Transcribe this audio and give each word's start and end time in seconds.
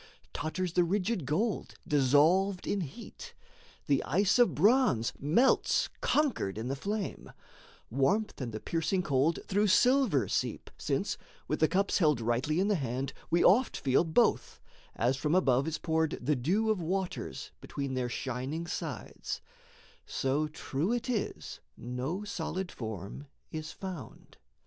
Totters 0.33 0.73
the 0.73 0.83
rigid 0.83 1.27
gold 1.27 1.75
dissolved 1.87 2.65
in 2.65 2.81
heat; 2.81 3.35
The 3.85 4.03
ice 4.03 4.39
of 4.39 4.55
bronze 4.55 5.13
melts 5.19 5.89
conquered 6.01 6.57
in 6.57 6.69
the 6.69 6.75
flame; 6.75 7.31
Warmth 7.91 8.41
and 8.41 8.51
the 8.51 8.59
piercing 8.59 9.03
cold 9.03 9.37
through 9.45 9.67
silver 9.67 10.27
seep, 10.27 10.71
Since, 10.75 11.19
with 11.47 11.59
the 11.59 11.67
cups 11.67 11.99
held 11.99 12.19
rightly 12.19 12.59
in 12.59 12.67
the 12.67 12.73
hand, 12.77 13.13
We 13.29 13.43
oft 13.43 13.77
feel 13.77 14.03
both, 14.03 14.59
as 14.95 15.17
from 15.17 15.35
above 15.35 15.67
is 15.67 15.77
poured 15.77 16.17
The 16.19 16.35
dew 16.35 16.71
of 16.71 16.81
waters 16.81 17.51
between 17.61 17.93
their 17.93 18.09
shining 18.09 18.65
sides: 18.65 19.39
So 20.07 20.47
true 20.47 20.91
it 20.91 21.11
is 21.11 21.59
no 21.77 22.23
solid 22.23 22.71
form 22.71 23.27
is 23.51 23.71
found. 23.71 24.37